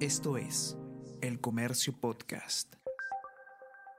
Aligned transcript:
Esto 0.00 0.36
es 0.36 0.76
El 1.22 1.40
Comercio 1.40 1.98
Podcast. 1.98 2.74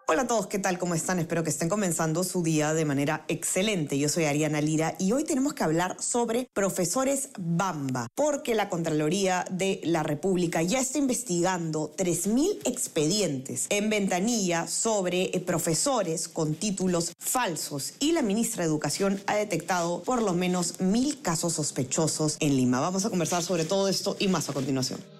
Hola 0.08 0.22
a 0.22 0.28
todos, 0.28 0.46
¿qué 0.46 0.60
tal? 0.60 0.78
¿Cómo 0.78 0.94
están? 0.94 1.18
Espero 1.18 1.44
que 1.44 1.50
estén 1.50 1.70
comenzando 1.70 2.24
su 2.24 2.44
día 2.44 2.76
de 2.76 2.86
manera 2.86 3.26
excelente. 3.28 3.98
Yo 3.98 4.08
soy 4.08 4.26
Ariana 4.26 4.62
Lira 4.62 4.94
y 5.00 5.12
hoy 5.12 5.24
tenemos 5.24 5.56
que 5.56 5.64
hablar 5.64 5.98
sobre 6.00 6.52
profesores 6.54 7.30
Bamba, 7.40 8.10
porque 8.14 8.54
la 8.54 8.70
Contraloría 8.70 9.44
de 9.50 9.82
la 9.86 10.04
República 10.04 10.62
ya 10.62 10.80
está 10.80 11.00
investigando 11.00 11.92
3.000 11.98 12.60
expedientes 12.66 13.66
en 13.72 13.90
ventanilla 13.90 14.68
sobre 14.68 15.36
eh, 15.36 15.40
profesores 15.40 16.28
con 16.28 16.54
títulos 16.54 17.14
falsos 17.18 17.96
y 18.00 18.12
la 18.12 18.22
ministra 18.22 18.64
de 18.64 18.70
Educación 18.70 19.20
ha 19.26 19.36
detectado 19.36 20.04
por 20.04 20.22
lo 20.22 20.34
menos 20.34 20.80
mil 20.80 21.24
casos 21.24 21.54
sospechosos 21.54 22.38
en 22.40 22.56
Lima. 22.56 22.82
Vamos 22.82 23.04
a 23.04 23.10
conversar 23.10 23.42
sobre 23.42 23.66
todo 23.66 23.88
esto 23.88 24.16
y 24.20 24.28
más 24.28 24.48
a 24.48 24.54
continuación. 24.54 25.17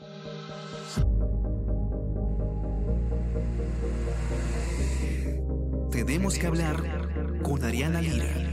Tenemos 6.28 6.40
que 6.40 6.48
hablar 6.48 7.42
con 7.42 7.64
Ariana 7.64 8.02
Lira. 8.02 8.47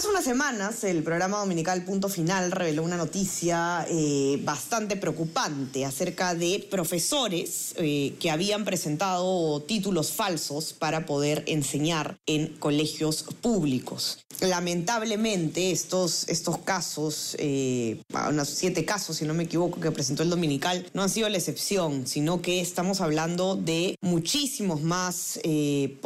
Hace 0.00 0.08
unas 0.08 0.24
semanas 0.24 0.82
el 0.84 1.02
programa 1.02 1.40
dominical 1.40 1.84
Punto 1.84 2.08
Final 2.08 2.52
reveló 2.52 2.82
una 2.82 2.96
noticia 2.96 3.84
eh, 3.86 4.40
bastante 4.42 4.96
preocupante 4.96 5.84
acerca 5.84 6.34
de 6.34 6.66
profesores 6.70 7.74
eh, 7.76 8.14
que 8.18 8.30
habían 8.30 8.64
presentado 8.64 9.60
títulos 9.60 10.12
falsos 10.12 10.72
para 10.72 11.04
poder 11.04 11.44
enseñar 11.46 12.16
en 12.24 12.46
colegios 12.56 13.24
públicos. 13.42 14.24
Lamentablemente 14.40 15.70
estos, 15.70 16.26
estos 16.30 16.56
casos, 16.60 17.36
eh, 17.38 18.00
unos 18.26 18.48
siete 18.48 18.86
casos 18.86 19.18
si 19.18 19.26
no 19.26 19.34
me 19.34 19.42
equivoco 19.42 19.80
que 19.80 19.90
presentó 19.90 20.22
el 20.22 20.30
dominical, 20.30 20.88
no 20.94 21.02
han 21.02 21.10
sido 21.10 21.28
la 21.28 21.36
excepción, 21.36 22.06
sino 22.06 22.40
que 22.40 22.62
estamos 22.62 23.02
hablando 23.02 23.54
de 23.54 23.96
muchísimos 24.00 24.80
más 24.80 25.38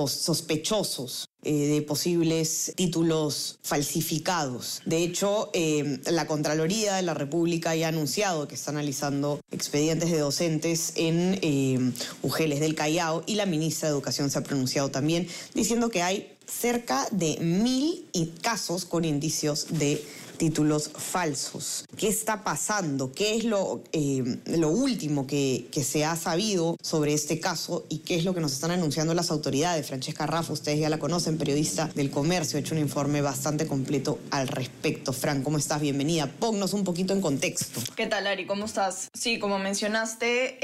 sospechosos 0.09 1.29
de 1.45 1.83
posibles 1.83 2.73
títulos 2.77 3.59
falsificados. 3.63 4.81
De 4.85 5.03
hecho, 5.03 5.51
la 6.07 6.27
Contraloría 6.27 6.95
de 6.95 7.03
la 7.03 7.15
República 7.15 7.75
ya 7.75 7.87
ha 7.87 7.89
anunciado 7.91 8.49
que 8.49 8.55
está 8.55 8.71
analizando 8.71 9.41
expedientes 9.51 10.11
de 10.11 10.19
docentes 10.19 10.93
en 10.97 11.39
eh, 11.43 11.93
Ugeles 12.23 12.61
del 12.61 12.75
Callao 12.75 13.23
y 13.27 13.35
la 13.35 13.47
ministra 13.47 13.89
de 13.89 13.95
Educación 13.95 14.31
se 14.31 14.39
ha 14.39 14.43
pronunciado 14.43 14.91
también 14.91 15.29
diciendo 15.55 15.91
que 15.91 16.03
hay 16.03 16.33
cerca 16.47 17.07
de 17.11 17.39
mil 17.41 18.05
casos 18.43 18.85
con 18.85 19.05
indicios 19.05 19.67
de 19.71 20.05
títulos 20.45 20.91
falsos. 20.95 21.87
¿Qué 21.97 22.07
está 22.07 22.45
pasando? 22.45 23.13
¿Qué 23.13 23.35
es 23.35 23.45
lo, 23.45 23.83
eh, 23.93 24.23
último 24.67 25.27
que, 25.27 25.65
se 25.83 26.05
ha 26.05 26.17
sabido 26.17 26.77
sobre 26.83 27.15
este 27.15 27.41
caso 27.41 27.87
y 27.89 28.01
qué 28.01 28.17
es 28.17 28.27
lo 28.27 28.35
que 28.35 28.41
nos 28.41 28.53
están 28.53 28.71
anunciando 28.71 29.15
las 29.15 29.31
autoridades? 29.31 29.87
Francesca 29.87 30.27
Rafa, 30.27 30.53
ustedes 30.53 30.81
ya 30.81 30.91
la 30.91 30.99
conocen, 30.99 31.39
periodista 31.39 31.91
del 31.95 32.11
comercio, 32.11 32.59
ha 32.59 32.61
hecho 32.61 32.75
un 32.75 32.83
informe 32.83 33.23
bastante 33.23 33.67
completo 33.67 34.19
al 34.31 34.47
respecto. 34.49 35.15
Fran, 35.15 35.43
¿cómo 35.43 35.57
estás? 35.57 35.81
Bienvenida. 35.81 36.27
Ponnos 36.27 36.75
un 36.75 36.85
poquito 36.85 37.15
en 37.15 37.23
contexto. 37.23 37.81
¿Qué 37.97 38.07
tal, 38.07 38.27
Ari? 38.27 38.45
¿Cómo 38.45 38.67
estás? 38.67 39.09
Sí, 39.15 39.39
como 39.39 39.59
mencionaste, 39.59 40.59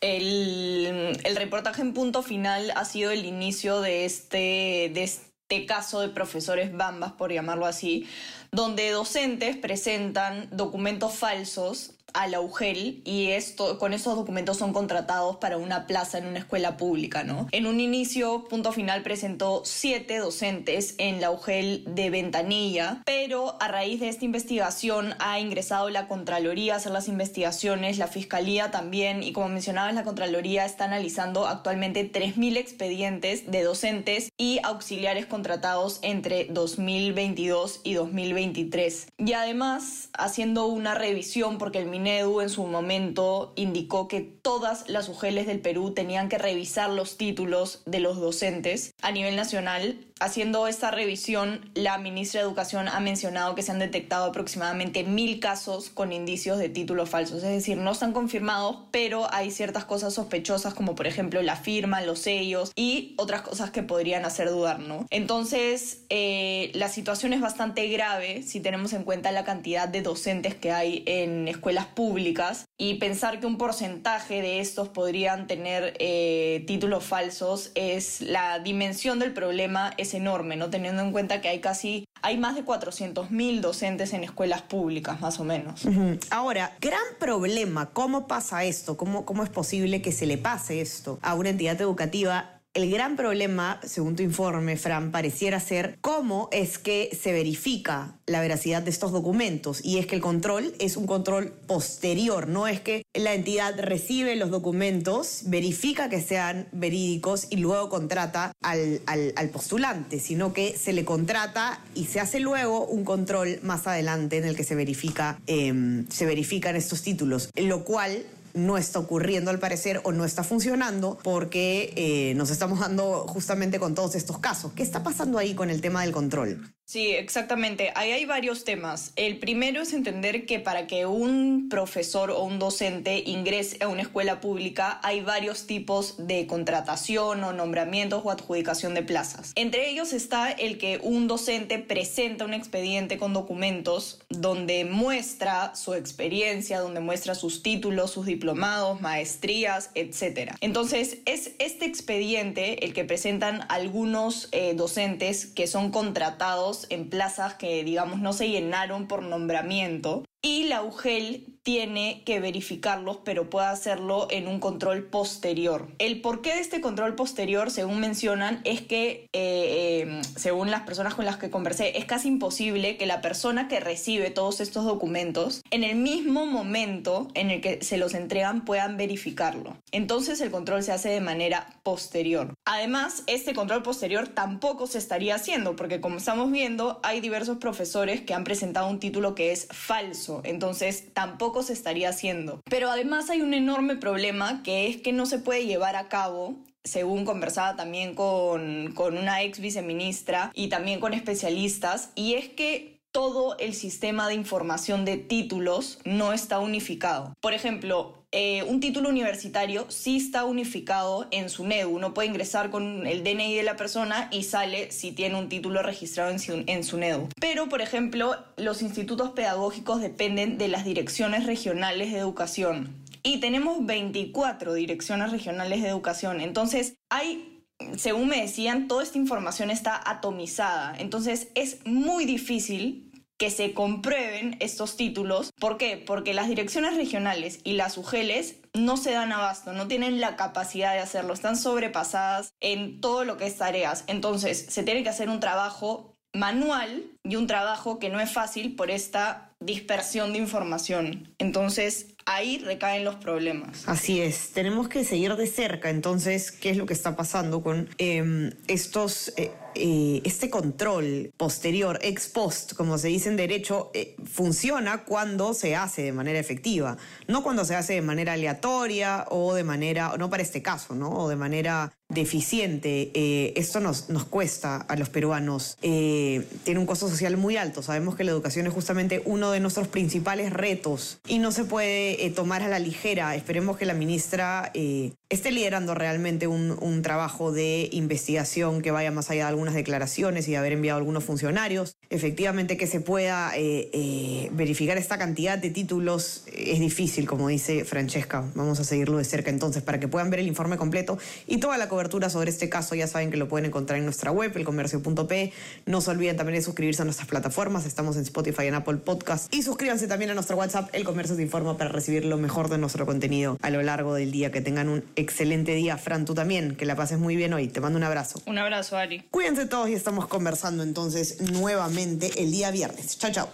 el, 0.00 1.20
el, 1.22 1.36
reportaje 1.36 1.82
en 1.82 1.94
punto 1.94 2.24
final 2.24 2.72
ha 2.74 2.84
sido 2.84 3.12
el 3.12 3.26
inicio 3.26 3.80
de 3.80 4.06
este, 4.06 4.90
de 4.92 5.04
este 5.04 5.33
caso 5.62 6.00
de 6.00 6.08
profesores 6.08 6.72
bambas, 6.72 7.12
por 7.12 7.32
llamarlo 7.32 7.66
así, 7.66 8.06
donde 8.52 8.90
docentes 8.90 9.56
presentan 9.56 10.48
documentos 10.50 11.14
falsos 11.14 11.93
a 12.14 12.28
la 12.28 12.40
UGEL 12.40 13.02
y 13.04 13.32
esto, 13.32 13.78
con 13.78 13.92
esos 13.92 14.16
documentos 14.16 14.56
son 14.56 14.72
contratados 14.72 15.36
para 15.36 15.58
una 15.58 15.86
plaza 15.86 16.18
en 16.18 16.26
una 16.26 16.38
escuela 16.38 16.76
pública, 16.76 17.24
¿no? 17.24 17.48
En 17.52 17.66
un 17.66 17.80
inicio, 17.80 18.44
punto 18.48 18.72
final, 18.72 19.02
presentó 19.02 19.62
siete 19.64 20.18
docentes 20.18 20.94
en 20.98 21.20
la 21.20 21.30
UGEL 21.30 21.84
de 21.86 22.10
Ventanilla, 22.10 23.02
pero 23.04 23.56
a 23.60 23.68
raíz 23.68 24.00
de 24.00 24.08
esta 24.08 24.24
investigación 24.24 25.14
ha 25.18 25.40
ingresado 25.40 25.90
la 25.90 26.08
Contraloría 26.08 26.74
a 26.74 26.76
hacer 26.76 26.92
las 26.92 27.08
investigaciones, 27.08 27.98
la 27.98 28.06
Fiscalía 28.06 28.70
también, 28.70 29.22
y 29.22 29.32
como 29.32 29.48
mencionabas, 29.48 29.94
la 29.94 30.04
Contraloría 30.04 30.64
está 30.64 30.84
analizando 30.84 31.46
actualmente 31.46 32.10
3.000 32.10 32.56
expedientes 32.56 33.50
de 33.50 33.62
docentes 33.62 34.30
y 34.38 34.60
auxiliares 34.62 35.26
contratados 35.26 35.98
entre 36.02 36.44
2022 36.44 37.80
y 37.82 37.94
2023. 37.94 39.08
Y 39.18 39.32
además, 39.32 40.10
haciendo 40.16 40.66
una 40.66 40.94
revisión, 40.94 41.58
porque 41.58 41.78
el 41.78 41.86
Minedu 42.04 42.42
en 42.42 42.50
su 42.50 42.66
momento 42.66 43.54
indicó 43.56 44.08
que 44.08 44.20
todas 44.20 44.86
las 44.90 45.08
UGELes 45.08 45.46
del 45.46 45.60
Perú 45.60 45.92
tenían 45.94 46.28
que 46.28 46.36
revisar 46.36 46.90
los 46.90 47.16
títulos 47.16 47.82
de 47.86 47.98
los 47.98 48.20
docentes 48.20 48.92
a 49.00 49.10
nivel 49.10 49.36
nacional. 49.36 49.96
Haciendo 50.20 50.68
esta 50.68 50.90
revisión, 50.90 51.70
la 51.74 51.98
ministra 51.98 52.40
de 52.40 52.46
Educación 52.46 52.88
ha 52.88 53.00
mencionado 53.00 53.54
que 53.54 53.62
se 53.62 53.72
han 53.72 53.80
detectado 53.80 54.26
aproximadamente 54.26 55.02
mil 55.02 55.40
casos 55.40 55.90
con 55.90 56.12
indicios 56.12 56.58
de 56.58 56.68
títulos 56.68 57.10
falsos, 57.10 57.42
es 57.42 57.50
decir, 57.50 57.78
no 57.78 57.90
están 57.90 58.12
confirmados, 58.12 58.76
pero 58.92 59.26
hay 59.32 59.50
ciertas 59.50 59.84
cosas 59.84 60.14
sospechosas 60.14 60.72
como 60.72 60.94
por 60.94 61.08
ejemplo 61.08 61.42
la 61.42 61.56
firma, 61.56 62.00
los 62.00 62.20
sellos 62.20 62.70
y 62.76 63.14
otras 63.18 63.42
cosas 63.42 63.70
que 63.70 63.82
podrían 63.82 64.24
hacer 64.24 64.50
dudar, 64.50 64.78
¿no? 64.78 65.06
Entonces, 65.10 66.04
eh, 66.10 66.70
la 66.74 66.88
situación 66.88 67.32
es 67.32 67.40
bastante 67.40 67.88
grave 67.88 68.42
si 68.42 68.60
tenemos 68.60 68.92
en 68.92 69.02
cuenta 69.02 69.32
la 69.32 69.44
cantidad 69.44 69.88
de 69.88 70.02
docentes 70.02 70.54
que 70.54 70.70
hay 70.70 71.02
en 71.06 71.48
escuelas 71.48 71.86
públicas 71.94 72.66
y 72.78 72.94
pensar 72.94 73.40
que 73.40 73.46
un 73.46 73.58
porcentaje 73.58 74.42
de 74.42 74.60
estos 74.60 74.88
podrían 74.88 75.46
tener 75.46 75.94
eh, 75.98 76.64
títulos 76.66 77.04
falsos 77.04 77.70
es 77.74 78.20
la 78.20 78.58
dimensión 78.58 79.18
del 79.18 79.32
problema 79.32 79.92
es 79.96 80.14
enorme, 80.14 80.56
¿no? 80.56 80.70
Teniendo 80.70 81.02
en 81.02 81.12
cuenta 81.12 81.40
que 81.40 81.48
hay 81.48 81.60
casi, 81.60 82.04
hay 82.22 82.38
más 82.38 82.54
de 82.54 82.64
400.000 82.64 83.60
docentes 83.60 84.12
en 84.12 84.24
escuelas 84.24 84.62
públicas, 84.62 85.20
más 85.20 85.40
o 85.40 85.44
menos. 85.44 85.82
Ahora, 86.30 86.76
gran 86.80 87.02
problema, 87.18 87.90
¿cómo 87.90 88.26
pasa 88.26 88.64
esto? 88.64 88.96
¿Cómo, 88.96 89.24
¿Cómo 89.24 89.42
es 89.42 89.50
posible 89.50 90.02
que 90.02 90.12
se 90.12 90.26
le 90.26 90.38
pase 90.38 90.80
esto 90.80 91.18
a 91.22 91.34
una 91.34 91.50
entidad 91.50 91.80
educativa 91.80 92.60
el 92.74 92.90
gran 92.90 93.16
problema, 93.16 93.80
según 93.84 94.16
tu 94.16 94.22
informe, 94.24 94.76
Fran, 94.76 95.12
pareciera 95.12 95.60
ser 95.60 95.96
cómo 96.00 96.48
es 96.50 96.78
que 96.78 97.16
se 97.20 97.32
verifica 97.32 98.16
la 98.26 98.40
veracidad 98.40 98.82
de 98.82 98.90
estos 98.90 99.12
documentos. 99.12 99.80
Y 99.84 99.98
es 99.98 100.06
que 100.06 100.16
el 100.16 100.20
control 100.20 100.74
es 100.80 100.96
un 100.96 101.06
control 101.06 101.52
posterior, 101.66 102.48
no 102.48 102.66
es 102.66 102.80
que 102.80 103.04
la 103.14 103.34
entidad 103.34 103.78
recibe 103.78 104.34
los 104.34 104.50
documentos, 104.50 105.42
verifica 105.46 106.08
que 106.08 106.20
sean 106.20 106.66
verídicos 106.72 107.46
y 107.48 107.56
luego 107.58 107.88
contrata 107.88 108.52
al, 108.60 109.00
al, 109.06 109.48
postulante, 109.50 110.18
sino 110.18 110.52
que 110.52 110.76
se 110.76 110.92
le 110.92 111.04
contrata 111.04 111.80
y 111.94 112.06
se 112.06 112.18
hace 112.18 112.40
luego 112.40 112.86
un 112.86 113.04
control 113.04 113.60
más 113.62 113.86
adelante 113.86 114.38
en 114.38 114.44
el 114.44 114.56
que 114.56 114.64
se, 114.64 114.74
verifica, 114.74 115.38
eh, 115.46 116.04
se 116.08 116.26
verifican 116.26 116.74
estos 116.74 117.02
títulos, 117.02 117.50
lo 117.54 117.84
cual 117.84 118.24
no 118.54 118.78
está 118.78 119.00
ocurriendo 119.00 119.50
al 119.50 119.58
parecer 119.58 120.00
o 120.04 120.12
no 120.12 120.24
está 120.24 120.44
funcionando 120.44 121.18
porque 121.22 121.92
eh, 121.96 122.34
nos 122.34 122.50
estamos 122.50 122.80
dando 122.80 123.26
justamente 123.26 123.78
con 123.78 123.94
todos 123.94 124.14
estos 124.14 124.38
casos. 124.38 124.72
¿Qué 124.72 124.82
está 124.82 125.02
pasando 125.02 125.38
ahí 125.38 125.54
con 125.54 125.70
el 125.70 125.80
tema 125.80 126.02
del 126.02 126.12
control? 126.12 126.74
Sí, 126.86 127.12
exactamente. 127.12 127.92
Ahí 127.94 128.10
hay 128.10 128.26
varios 128.26 128.64
temas. 128.64 129.12
El 129.16 129.38
primero 129.38 129.80
es 129.80 129.94
entender 129.94 130.44
que 130.44 130.60
para 130.60 130.86
que 130.86 131.06
un 131.06 131.68
profesor 131.70 132.30
o 132.30 132.44
un 132.44 132.58
docente 132.58 133.22
ingrese 133.24 133.82
a 133.82 133.88
una 133.88 134.02
escuela 134.02 134.40
pública 134.42 135.00
hay 135.02 135.22
varios 135.22 135.66
tipos 135.66 136.26
de 136.26 136.46
contratación 136.46 137.42
o 137.42 137.54
nombramientos 137.54 138.22
o 138.24 138.30
adjudicación 138.30 138.92
de 138.92 139.02
plazas. 139.02 139.52
Entre 139.54 139.88
ellos 139.88 140.12
está 140.12 140.50
el 140.50 140.76
que 140.76 141.00
un 141.02 141.26
docente 141.26 141.78
presenta 141.78 142.44
un 142.44 142.52
expediente 142.52 143.16
con 143.16 143.32
documentos 143.32 144.20
donde 144.28 144.84
muestra 144.84 145.74
su 145.74 145.94
experiencia, 145.94 146.80
donde 146.80 147.00
muestra 147.00 147.34
sus 147.34 147.62
títulos, 147.62 148.10
sus 148.10 148.26
diplomados, 148.26 149.00
maestrías, 149.00 149.90
etc. 149.94 150.52
Entonces, 150.60 151.18
es 151.24 151.52
este 151.58 151.86
expediente 151.86 152.84
el 152.84 152.92
que 152.92 153.04
presentan 153.04 153.64
algunos 153.70 154.48
eh, 154.52 154.74
docentes 154.74 155.46
que 155.46 155.66
son 155.66 155.90
contratados 155.90 156.73
en 156.90 157.08
plazas 157.08 157.54
que, 157.54 157.84
digamos, 157.84 158.20
no 158.20 158.32
se 158.32 158.48
llenaron 158.48 159.06
por 159.08 159.22
nombramiento. 159.22 160.24
Y 160.44 160.64
la 160.64 160.82
UGEL 160.82 161.54
tiene 161.62 162.22
que 162.26 162.38
verificarlos, 162.38 163.20
pero 163.24 163.48
puede 163.48 163.68
hacerlo 163.68 164.28
en 164.30 164.46
un 164.46 164.60
control 164.60 165.04
posterior. 165.04 165.88
El 165.98 166.20
porqué 166.20 166.54
de 166.54 166.60
este 166.60 166.82
control 166.82 167.14
posterior, 167.14 167.70
según 167.70 168.00
mencionan, 168.00 168.60
es 168.64 168.82
que, 168.82 169.30
eh, 169.32 170.02
em, 170.02 170.22
según 170.36 170.70
las 170.70 170.82
personas 170.82 171.14
con 171.14 171.24
las 171.24 171.38
que 171.38 171.48
conversé, 171.48 171.96
es 171.96 172.04
casi 172.04 172.28
imposible 172.28 172.98
que 172.98 173.06
la 173.06 173.22
persona 173.22 173.66
que 173.66 173.80
recibe 173.80 174.30
todos 174.30 174.60
estos 174.60 174.84
documentos, 174.84 175.62
en 175.70 175.84
el 175.84 175.96
mismo 175.96 176.44
momento 176.44 177.28
en 177.32 177.50
el 177.50 177.62
que 177.62 177.82
se 177.82 177.96
los 177.96 178.12
entregan, 178.12 178.66
puedan 178.66 178.98
verificarlo. 178.98 179.78
Entonces 179.90 180.42
el 180.42 180.50
control 180.50 180.82
se 180.82 180.92
hace 180.92 181.08
de 181.08 181.22
manera 181.22 181.66
posterior. 181.82 182.52
Además, 182.66 183.22
este 183.26 183.54
control 183.54 183.82
posterior 183.82 184.28
tampoco 184.28 184.86
se 184.86 184.98
estaría 184.98 185.36
haciendo, 185.36 185.76
porque 185.76 186.02
como 186.02 186.18
estamos 186.18 186.52
viendo, 186.52 187.00
hay 187.02 187.22
diversos 187.22 187.56
profesores 187.56 188.20
que 188.20 188.34
han 188.34 188.44
presentado 188.44 188.90
un 188.90 189.00
título 189.00 189.34
que 189.34 189.50
es 189.50 189.66
falso, 189.70 190.33
entonces 190.44 191.12
tampoco 191.12 191.62
se 191.62 191.72
estaría 191.72 192.08
haciendo. 192.08 192.60
Pero 192.68 192.90
además 192.90 193.30
hay 193.30 193.42
un 193.42 193.54
enorme 193.54 193.96
problema 193.96 194.62
que 194.62 194.88
es 194.88 194.96
que 194.96 195.12
no 195.12 195.26
se 195.26 195.38
puede 195.38 195.66
llevar 195.66 195.96
a 195.96 196.08
cabo 196.08 196.56
según 196.84 197.24
conversaba 197.24 197.76
también 197.76 198.14
con, 198.14 198.92
con 198.94 199.16
una 199.16 199.42
ex 199.42 199.58
viceministra 199.58 200.52
y 200.54 200.68
también 200.68 201.00
con 201.00 201.14
especialistas, 201.14 202.10
y 202.14 202.34
es 202.34 202.50
que 202.50 202.94
todo 203.10 203.56
el 203.58 203.74
sistema 203.74 204.26
de 204.26 204.34
información 204.34 205.04
de 205.04 205.16
títulos 205.16 206.00
no 206.04 206.32
está 206.32 206.58
unificado. 206.58 207.32
Por 207.40 207.54
ejemplo, 207.54 208.23
eh, 208.36 208.64
un 208.64 208.80
título 208.80 209.10
universitario 209.10 209.86
sí 209.90 210.16
está 210.16 210.44
unificado 210.44 211.28
en 211.30 211.48
su 211.48 211.64
NEDU. 211.64 211.90
Uno 211.90 212.14
puede 212.14 212.26
ingresar 212.26 212.68
con 212.68 213.06
el 213.06 213.22
DNI 213.22 213.54
de 213.54 213.62
la 213.62 213.76
persona 213.76 214.28
y 214.32 214.42
sale 214.42 214.90
si 214.90 215.12
tiene 215.12 215.38
un 215.38 215.48
título 215.48 215.84
registrado 215.84 216.32
en 216.32 216.82
su, 216.82 216.98
NEDU. 216.98 217.28
Pero, 217.40 217.68
por 217.68 217.80
ejemplo, 217.80 218.34
los 218.56 218.82
institutos 218.82 219.30
pedagógicos 219.30 220.00
dependen 220.00 220.58
de 220.58 220.66
las 220.66 220.84
direcciones 220.84 221.46
regionales 221.46 222.10
de 222.10 222.18
educación. 222.18 222.92
Y 223.22 223.38
tenemos 223.38 223.86
24 223.86 224.74
direcciones 224.74 225.30
regionales 225.30 225.80
de 225.80 225.88
educación. 225.88 226.40
Entonces, 226.40 226.96
hay 227.10 227.62
según 227.96 228.28
me 228.28 228.40
decían, 228.40 228.88
toda 228.88 229.04
esta 229.04 229.18
información 229.18 229.70
está 229.70 230.00
atomizada. 230.10 230.96
Entonces 230.98 231.48
es 231.54 231.78
muy 231.84 232.24
difícil 232.24 233.12
que 233.44 233.50
se 233.50 233.74
comprueben 233.74 234.56
estos 234.60 234.96
títulos. 234.96 235.50
¿Por 235.60 235.76
qué? 235.76 235.98
Porque 235.98 236.32
las 236.32 236.48
direcciones 236.48 236.96
regionales 236.96 237.58
y 237.62 237.74
las 237.74 237.98
UGELES 237.98 238.54
no 238.72 238.96
se 238.96 239.10
dan 239.10 239.32
abasto, 239.32 239.74
no 239.74 239.86
tienen 239.86 240.18
la 240.18 240.34
capacidad 240.36 240.94
de 240.94 241.00
hacerlo, 241.00 241.34
están 241.34 241.58
sobrepasadas 241.58 242.54
en 242.60 243.02
todo 243.02 243.26
lo 243.26 243.36
que 243.36 243.46
es 243.46 243.58
tareas. 243.58 244.04
Entonces, 244.06 244.64
se 244.70 244.82
tiene 244.82 245.02
que 245.02 245.10
hacer 245.10 245.28
un 245.28 245.40
trabajo 245.40 246.16
manual 246.32 247.04
y 247.22 247.36
un 247.36 247.46
trabajo 247.46 247.98
que 247.98 248.08
no 248.08 248.18
es 248.18 248.32
fácil 248.32 248.76
por 248.76 248.90
esta 248.90 249.50
dispersión 249.60 250.32
de 250.32 250.38
información. 250.38 251.28
Entonces, 251.36 252.14
ahí 252.24 252.56
recaen 252.64 253.04
los 253.04 253.16
problemas. 253.16 253.86
Así 253.86 254.22
es, 254.22 254.52
tenemos 254.54 254.88
que 254.88 255.04
seguir 255.04 255.36
de 255.36 255.46
cerca 255.46 255.90
entonces 255.90 256.50
qué 256.50 256.70
es 256.70 256.78
lo 256.78 256.86
que 256.86 256.94
está 256.94 257.14
pasando 257.14 257.62
con 257.62 257.90
em, 257.98 258.52
estos... 258.68 259.34
Eh, 259.36 259.50
eh, 259.74 260.20
este 260.24 260.50
control 260.50 261.32
posterior, 261.36 261.98
ex 262.02 262.28
post, 262.28 262.74
como 262.74 262.98
se 262.98 263.08
dice 263.08 263.28
en 263.28 263.36
derecho, 263.36 263.90
eh, 263.94 264.16
funciona 264.24 265.04
cuando 265.04 265.54
se 265.54 265.76
hace 265.76 266.02
de 266.02 266.12
manera 266.12 266.38
efectiva, 266.38 266.96
no 267.28 267.42
cuando 267.42 267.64
se 267.64 267.74
hace 267.74 267.94
de 267.94 268.02
manera 268.02 268.34
aleatoria 268.34 269.26
o 269.30 269.54
de 269.54 269.64
manera, 269.64 270.14
no 270.18 270.30
para 270.30 270.42
este 270.42 270.62
caso, 270.62 270.94
¿no? 270.94 271.10
O 271.10 271.28
de 271.28 271.36
manera 271.36 271.92
deficiente. 272.08 273.10
esto 273.58 273.80
nos, 273.80 274.08
nos 274.10 274.24
cuesta 274.24 274.76
a 274.76 274.94
los 274.94 275.08
peruanos. 275.08 275.76
tiene 275.80 276.78
un 276.78 276.86
costo 276.86 277.08
social 277.08 277.36
muy 277.36 277.56
alto. 277.56 277.82
Sabemos 277.82 278.14
que 278.14 278.24
la 278.24 278.30
educación 278.30 278.66
es 278.66 278.72
justamente 278.72 279.22
uno 279.24 279.50
de 279.50 279.60
nuestros 279.60 279.88
principales 279.88 280.52
retos 280.52 281.18
y 281.26 281.38
no 281.38 281.52
se 281.52 281.64
puede 281.64 282.24
eh, 282.24 282.30
tomar 282.30 282.62
a 282.62 282.68
la 282.68 282.78
ligera. 282.78 283.34
Esperemos 283.34 283.76
que 283.76 283.86
la 283.86 283.94
ministra 283.94 284.70
eh, 284.74 285.12
esté 285.34 285.50
liderando 285.50 285.94
realmente 285.94 286.46
un, 286.46 287.02
trabajo 287.02 287.52
de 287.52 287.88
investigación 287.92 288.80
que 288.80 288.90
vaya 288.90 289.10
más 289.10 289.28
allá 289.28 289.42
de 289.44 289.48
algunas 289.48 289.74
declaraciones 289.74 290.48
y 290.48 290.52
de 290.52 290.56
haber 290.56 290.72
enviado 290.72 290.98
algunos 290.98 291.24
funcionarios. 291.24 291.96
Efectivamente 292.08 292.76
que 292.76 292.86
se 292.86 293.00
pueda 293.00 293.52
eh, 293.56 294.48
verificar 294.52 294.96
esta 294.96 295.18
cantidad 295.18 295.58
de 295.58 295.70
títulos 295.70 296.44
es 296.52 296.80
difícil, 296.80 297.26
como 297.26 297.48
dice 297.48 297.84
Francesca. 297.84 298.44
Vamos 298.54 298.80
a 298.80 298.84
seguirlo 298.84 299.18
de 299.18 299.24
cerca 299.24 299.50
entonces 299.50 299.82
para 299.82 300.00
que 300.00 300.08
puedan 300.08 300.30
ver 300.30 300.40
el 300.40 300.46
informe 300.46 300.76
completo 300.76 301.18
y 301.46 301.58
toda 301.58 301.76
la 301.78 301.88
cobertura 301.88 302.30
sobre 302.30 302.50
este 302.50 302.68
caso. 302.68 302.94
Ya 302.94 303.06
saben 303.06 303.30
que 303.30 303.36
lo 303.36 303.48
pueden 303.48 303.66
encontrar 303.66 303.98
en 303.98 304.04
nuestra 304.04 304.30
web, 304.30 304.52
elcomercio.p. 304.54 305.52
No 305.86 306.00
se 306.00 306.10
olviden 306.10 306.36
también 306.36 306.58
de 306.58 306.62
suscribirse 306.62 307.02
a 307.02 307.04
nuestras 307.04 307.28
plataformas. 307.28 307.86
Estamos 307.86 308.16
en 308.16 308.22
Spotify, 308.22 308.66
en 308.66 308.74
Apple 308.74 308.98
Podcast. 308.98 309.52
Y 309.52 309.62
suscríbanse 309.62 310.06
también 310.06 310.30
a 310.30 310.34
nuestro 310.34 310.56
WhatsApp, 310.56 310.90
El 310.92 311.04
Comercio 311.04 311.36
se 311.36 311.42
informa, 311.42 311.76
para 311.76 311.90
recibir 311.90 312.24
lo 312.24 312.36
mejor 312.36 312.68
de 312.68 312.78
nuestro 312.78 313.06
contenido 313.06 313.58
a 313.60 313.70
lo 313.70 313.82
largo 313.82 314.14
del 314.14 314.30
día. 314.30 314.50
Que 314.50 314.60
tengan 314.60 314.88
un 314.88 315.02
excelente 315.24 315.74
día. 315.74 315.98
Fran, 315.98 316.24
tú 316.24 316.34
también, 316.34 316.76
que 316.76 316.86
la 316.86 316.94
pases 316.94 317.18
muy 317.18 317.34
bien 317.34 317.52
hoy. 317.52 317.68
Te 317.68 317.80
mando 317.80 317.98
un 317.98 318.04
abrazo. 318.04 318.40
Un 318.46 318.58
abrazo, 318.58 318.96
Ari. 318.96 319.20
Cuídense 319.30 319.66
todos 319.66 319.88
y 319.88 319.94
estamos 319.94 320.28
conversando 320.28 320.82
entonces 320.82 321.40
nuevamente 321.40 322.30
el 322.42 322.52
día 322.52 322.70
viernes. 322.70 323.18
Chao, 323.18 323.32
chao. 323.32 323.48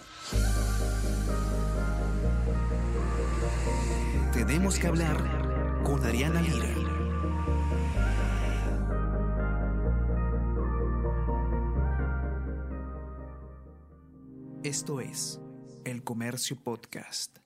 Tenemos 4.33 4.77
que 4.77 4.87
hablar 4.87 5.17
con 5.83 6.03
Ariana 6.05 6.41
Lira. 6.41 6.71
Esto 14.63 15.01
es 15.01 15.39
El 15.85 16.03
Comercio 16.03 16.55
Podcast. 16.55 17.39